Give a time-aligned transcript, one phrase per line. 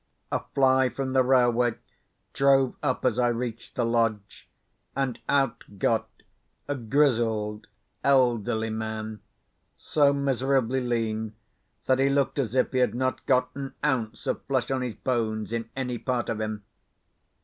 [0.31, 1.75] A fly from the railway
[2.33, 4.49] drove up as I reached the lodge;
[4.95, 6.09] and out got
[6.67, 7.67] a grizzled,
[8.03, 9.19] elderly man,
[9.77, 11.35] so miserably lean
[11.85, 14.95] that he looked as if he had not got an ounce of flesh on his
[14.95, 16.63] bones in any part of him.